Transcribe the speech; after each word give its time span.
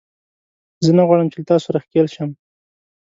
زه 0.83 0.91
نه 0.97 1.03
غواړم 1.07 1.27
چې 1.31 1.37
له 1.39 1.45
تاسو 1.49 1.65
سره 1.67 1.83
ښکېل 1.85 2.07
شم 2.15 2.29